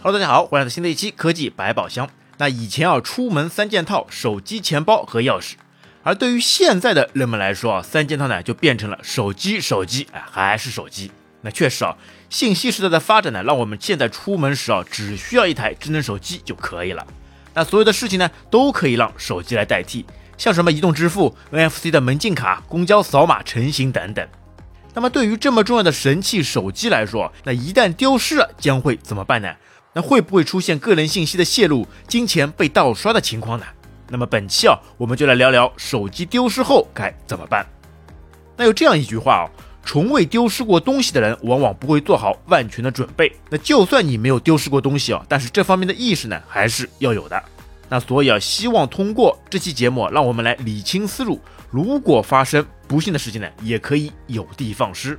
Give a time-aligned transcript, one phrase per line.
[0.00, 2.08] Hello，大家好，欢迎来到新的一期科技百宝箱。
[2.36, 5.54] 那以前啊，出门三件套：手机、钱包和钥匙。
[6.04, 11.10] 而对于现在的人们来说啊，三件套呢就变成了手机、手机，哎，还是手机。
[11.40, 11.96] 那确实啊，
[12.30, 17.04] 信息时代的发展呢，让我们现在出门时啊，只需要一台智能手机就可以了。
[17.54, 20.06] 那所有的事情呢，都可以让手机来代替，
[20.36, 24.24] 像什么移动支付、NFC 的门禁卡、公交扫码成型等等。
[24.94, 29.52] 那么对于这么重要的神器手机来说，那一旦丢失了，将会怎么办呢？
[29.98, 33.66] 那会不会出现个人信息的泄露、金钱被盗刷的情况呢？
[34.08, 37.66] 那么本期啊，我们就来聊聊手机丢失后该怎么办。
[38.56, 39.50] 那有这样一句话啊，
[39.84, 43.34] 从未丢失过东西的人，往往不会做好万全的准备。
[43.50, 47.42] 那就算你没有丢失过东西啊，但是这方面的意识呢，还是要有的。
[47.88, 51.40] 那所以啊，希望通过这期节目，让我们来理清思路。
[51.72, 55.18] 如果发生不幸的事情呢，也可以有的放矢。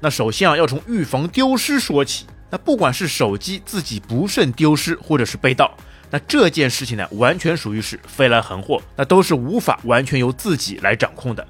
[0.00, 2.26] 那首先啊，要从预防丢失说起。
[2.50, 5.70] 那不管是手机自己不慎丢失，或者是被盗，
[6.10, 11.46] 那这件事情呢，完全属于是飞来横祸，那都是无法完全由自己来掌控的。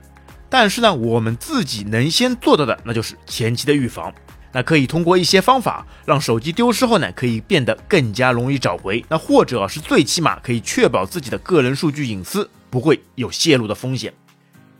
[0.50, 4.12] 但是呢，我们自己能先做到的，那就是前期的预防。
[4.50, 9.04] 那可以通过一些方法，让手机丢失后呢，可以变得更加容易找回。
[9.08, 14.10] 那或者是最起码可以确保自己的个人数据隐私不会有泄露的风险。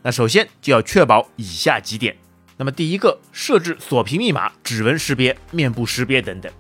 [0.03, 2.17] 那首先就要确保以下几点。
[2.57, 6.51] 那么第一个，设置锁屏密码、指纹识别、面部识别等等。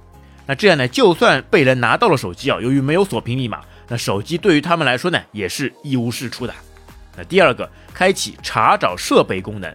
[0.46, 6.54] 那这样呢，就算被人拿到了手机啊，由于没有锁屏密码，那手机对于他们来说呢，也是一无是处的。
[7.16, 9.74] 那第二个，开启查找设备功能。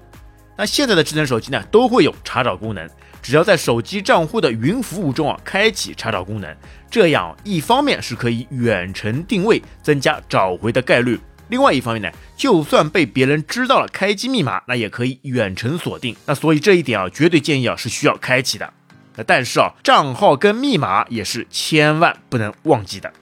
[0.58, 2.90] 那现在的智能手机呢，都会有查找功能，
[3.22, 6.56] 只要在手机账户的云服务中啊，开启查找功能，
[6.90, 11.20] 这样一方面是可以远程定位，增加找回的概率。
[11.54, 16.16] 另外一方面呢，就算被别人知道了开机密码，那也可以远程锁定。
[16.26, 18.74] 那所以这一点啊，绝对建议啊是需要开启的。
[19.16, 23.14] 那但是啊，账号跟密码也是千万不能忘记的。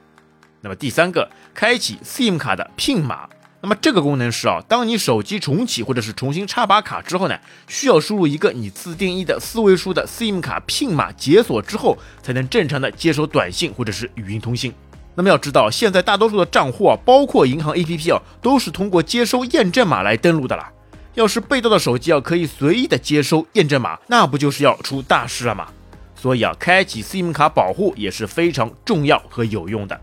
[0.61, 3.27] 那么第三个，开启 SIM 卡的 PIN 码。
[3.59, 14.73] 那么这个功能是啊，当你手机重启或者是重新插拔卡之后呢，需要输入一个你自定义的四位数的 SIM 卡 PIN 码解锁之后，才能正常的接收短信或者是语音通信。
[15.15, 20.71] 那么要知道，现在大多数的账户啊，包括银行 APP 啊，都是通过接收验证码来登录的啦。
[21.15, 25.67] 要是被盗的手机啊，可以随意的接收验证码，那不就是要出大事了吗？
[26.15, 29.99] 所以啊，开启 SIM 卡保护也是非常重要和有用的。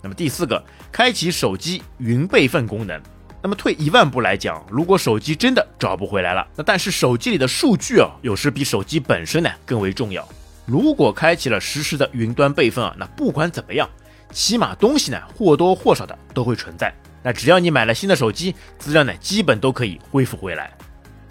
[0.00, 2.98] 那么第四个，开启手机云备份功能。
[3.42, 10.26] 那么退一万步来讲，如果手机真的找不回来了，那但是手机里的数据啊，有时比手机本身呢更为重要。
[10.64, 13.88] 如果开启了实时的云端备份啊，那不管怎么样。
[14.32, 20.70] 起码东西呢或多或少的都会存在，那只要你买了新的手机，资料呢基本都可以恢复回来。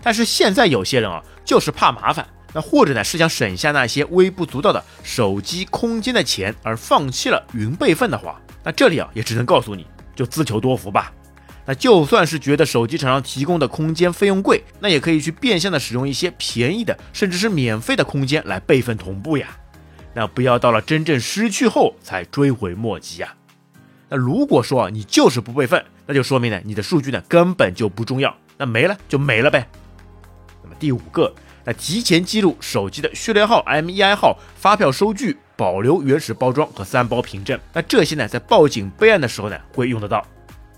[0.01, 11.11] 但是现在有些人啊，就是怕麻烦，那或者呢是想省下那些微不足道的手机空间的钱，而放弃了云备份的话，那这里啊也只能告诉你就自求多福吧。
[11.65, 19.49] 那就算是觉得手机厂商提供的空间费用贵，那也可以去变相的使用一些便宜的，甚至是免费的空间来备份同步呀。
[20.17, 23.35] 那不要到了真正失去后才追悔莫及啊！
[24.09, 29.67] 那如果说啊你就是不备份，那就说明呢你的数据呢根本就不重要，那没了就没了呗。
[30.63, 31.31] 那么第五个，
[31.63, 37.59] 那提前记录手机的序列号、MEI 号、发票收据，保留原始包装和三包凭证。
[37.71, 40.25] 那这些呢在报警备案的时候呢会用得到。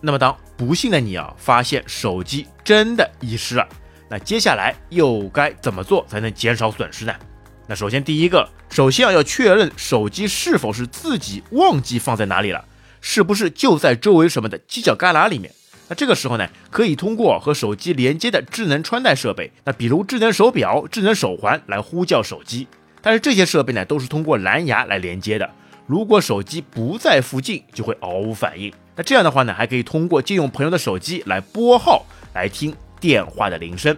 [0.01, 3.65] 那么当不幸的你啊发现手机真的遗失了，
[4.09, 7.13] 那接下来又该怎么做才能减少损失呢？
[7.69, 12.65] 那首先第一个，首先啊要确认手机是否是自己忘记放在哪里了，
[12.99, 15.53] 是不是就在周围什么的犄角旮旯里面？
[15.87, 22.67] 那这个时候呢，可以通过和手机连接的智能穿戴设备，那比如智能手表、智能手环来呼叫手机。
[23.03, 25.47] 但是这些设备呢都是通过蓝牙来连接的，
[25.85, 28.73] 如果手机不在附近，就会毫无反应。
[28.95, 32.03] 那这样的话呢，还可以通过借用朋友的手机来拨号
[32.33, 33.95] 来听电话的铃声。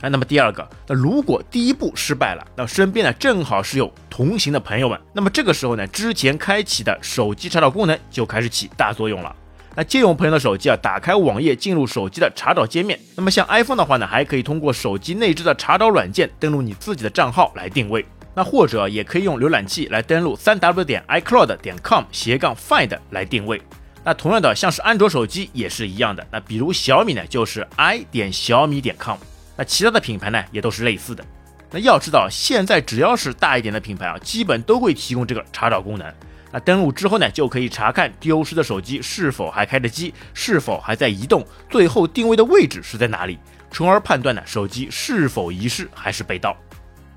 [0.00, 9.34] 那那么第二个，那如果第一步失败了，那身边呢正好是有同行的朋友们，那么这个时候呢，之前开启的手机查找功能就开始起大作用了。
[9.74, 12.98] 那借用朋友的手机啊，打开网页进入手机的查找界面。
[13.14, 18.04] 那么像 iPhone 的话呢，还可以通过手机内置的查找软件登录你自己的账号来定位。
[18.34, 23.60] 那或者也可以用浏览器来登录三 w 点 iCloud 点 com 斜杠 find 来定位。
[24.04, 26.26] 那同样的，像是安卓手机也是一样的。
[26.30, 29.16] 那比如小米呢，就是 i 点小米点 com。
[29.58, 31.24] 那其他的品牌呢，也都是类似的。
[31.72, 36.14] 那要知道，现在只要是大一点的品牌啊，基本都会提供这个查找功能。
[36.50, 43.36] 那登录之后呢，就可以查看丢失的手机是否还开着机，是否还在移动，最后定位的位置是在哪里，
[43.70, 46.56] 从而判断呢手机是否遗失还是被盗。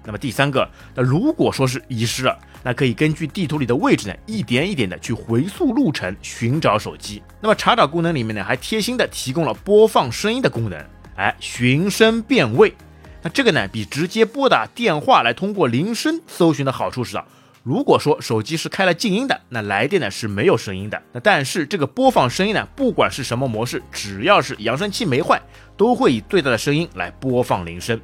[0.03, 7.21] 那么第三个，那如果说是遗失了，那可以根据地图里的位置呢，一点一点的去回溯路程寻找手机。
[7.39, 10.85] 那么查找功能里面呢，还贴心的提供了播放声音的功能，
[11.15, 12.73] 哎，寻声辨位。
[13.21, 17.25] 那这个呢，比直接拨打电话来通过铃声搜寻的好处是啊，
[17.63, 20.99] 如果说手机是开了静音的，那来电呢是没有声音的。
[21.11, 25.39] 那但是这个播放声音呢，不管是什么模式，只要是扬声器没坏，
[25.77, 27.99] 都会以最大的声音来播放铃声。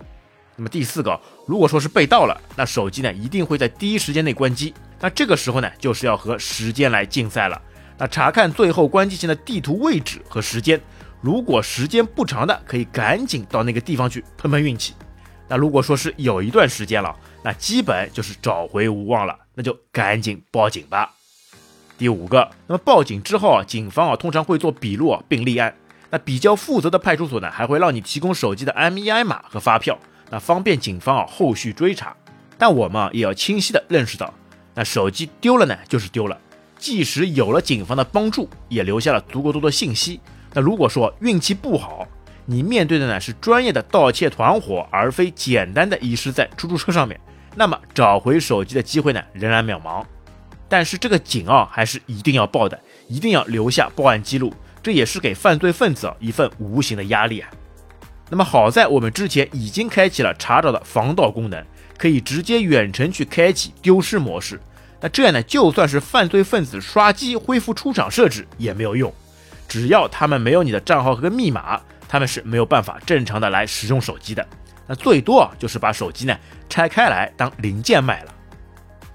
[0.55, 4.73] 那么第四个，如果说是被盗了，那手机呢一定会在第一时间内关机。
[4.99, 7.59] 那这个时候呢，就是要和时间来竞赛了。
[7.97, 10.79] 那查看最后关机前的地图位置和时间，
[11.21, 14.93] 如果时间不长的，可以赶紧到那个地方去碰碰运气。
[15.47, 21.13] 那如果说是有一段时间了，那基本就是找回无望了，那就赶紧报警吧。
[21.97, 25.73] 第五个，那么报警之后啊，警方啊通常会做笔录啊并立案。
[26.09, 29.97] 那比较负责的派出所呢，还会让你提供手机的 MEI 码和发票，
[30.29, 32.15] 那方便警方啊后续追查。
[32.57, 34.33] 但我们啊也要清晰的认识到，
[34.75, 36.37] 那手机丢了呢就是丢了，
[36.77, 40.19] 即使有了警方的帮助，也留下了足够多的信息。
[40.53, 42.07] 那如果说运气不好，
[42.45, 47.19] 你面对的呢是专业的盗窃团伙，而非简单的遗失在出租车上面，
[47.55, 50.03] 那么找回手机的机会呢仍然渺茫。
[50.69, 57.49] 但是这个警啊还是一定要报的，一定要留下报案记录，这也是给犯罪分子啊一份无形的压力啊。
[58.29, 61.65] 那么好在我们之前已经开启了查找的防盗功能，
[61.97, 64.59] 可以直接远程去开启丢失模式。
[64.99, 69.13] 那这样呢，就算是犯罪分子刷机恢复出厂设置也没有用，
[69.67, 71.79] 只要他们没有你的账号和密码。
[72.09, 74.47] 他们是没有办法正常的来使用手机的，
[74.87, 76.33] 那最多啊就是把手机呢
[76.69, 78.33] 拆开来当零件卖了。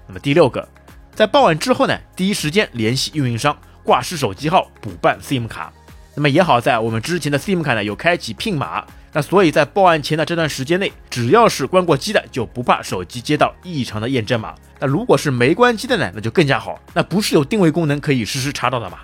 [0.05, 0.69] 那么第六个，
[1.15, 5.73] 在报案之后呢，第一时间联系运营商挂失手机号补办 SIM 卡。
[6.13, 14.53] 那么也好在我们之前的 SIM 卡呢有开启 PIN 码，那所以在报案前的这段时间内，只要是关过机的就不怕手机接到异常的验证码。
[14.79, 18.99] 那如果是没关机的呢，那就更加好，那不是有定位功能可以实时查到的吗？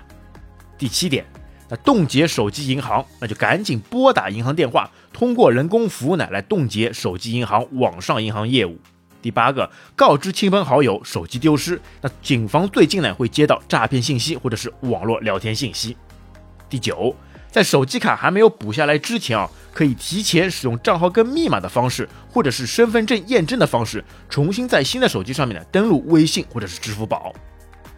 [0.78, 1.26] 第七点。
[1.70, 8.76] 那冻结手机银行，那就赶紧拨打银行电话，通过人工服务呢来冻结手机银行网上银行业务。
[9.22, 15.96] 第八个，告知亲朋好友手机丢失，那警方最近呢会接到诈骗信息或者是网络聊天信息。
[16.68, 17.14] 第九，
[17.50, 27.32] 在手机卡还没有补下来之前啊，可以提前使用账号跟密码的方式，或者是身份证验证的方式，重新在新的手机上面呢登录微信或者是支付宝。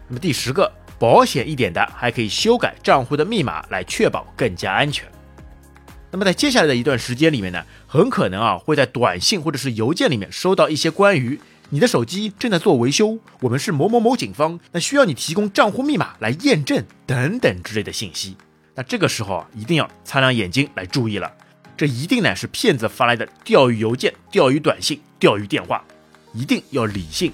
[0.07, 0.71] 那么第十个。
[1.03, 5.05] 保险一点的，还可以修改账户的密码来确保更加安全。
[6.09, 11.37] 那么在接下来的一段时间里面呢，很可能啊会在短信或者是邮件里面收到一些关于
[11.71, 18.37] 你的手机正在做维修，我们是某某某警方，那需要你提供账户密码来验证等等之类的信息。
[18.75, 21.29] 那这个时候啊，一定要擦亮眼睛来注意了，
[21.75, 25.83] 这一定呢是骗子发来的钓鱼邮件、钓鱼短信、钓鱼电话，
[26.33, 27.33] 一定要理性。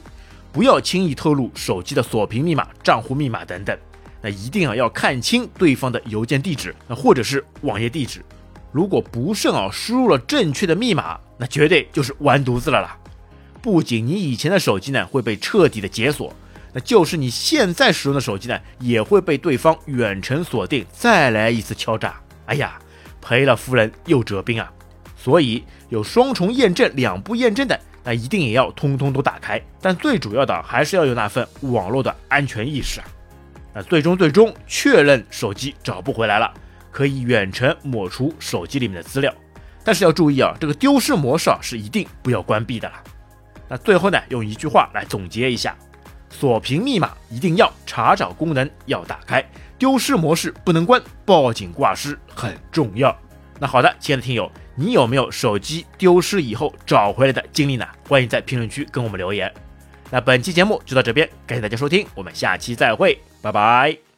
[0.51, 3.77] 不要轻易透露手机的锁屏密码、账户密码等等，
[4.21, 8.23] 那一定啊要看清对方的邮件地址，那或者是网页地址。
[8.71, 12.97] 如果不慎啊输入了正确的密码，那绝对就是完犊子了啦！
[13.61, 16.33] 不仅你以前的手机呢会被彻底的解锁，
[16.73, 22.19] 那就是你现在使用的手机呢也会被对方远程锁定，再来一次敲诈。
[22.45, 22.79] 哎呀，
[23.21, 24.71] 赔了夫人又折兵啊！
[25.17, 27.79] 所以有双重验证、两步验证的。
[28.03, 33.05] 那一定也要通通都打开，但最主要的还是要有那份网络的安全意识啊！
[33.73, 36.51] 那最终最终确认手机找不回来了，
[36.91, 39.33] 可以远程抹除手机里面的资料，
[39.83, 43.03] 但是要注意啊，这个丢失模式啊是一定不要关闭的啦。
[43.67, 45.75] 那最后呢，用一句话来总结一下：
[46.29, 49.43] 锁屏密码一定要，查找功能要打开，
[49.77, 53.15] 丢失模式不能关，报警挂失很重要。
[53.59, 54.49] 那好的，亲爱的听友。
[54.75, 57.85] 你有没有手机丢失以后找回来的经历呢？
[58.07, 59.53] 欢迎在评论区跟我们留言。
[60.09, 64.08] 那本期节目就到这边，感谢大家收听，我们下期再会，拜拜。